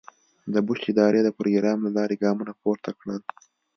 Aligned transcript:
د 0.53 0.55
بوش 0.65 0.81
ادارې 0.91 1.21
د 1.23 1.29
پروګرام 1.37 1.77
له 1.85 1.91
لارې 1.97 2.15
ګامونه 2.23 2.53
پورته 2.61 2.91
کړل. 2.99 3.21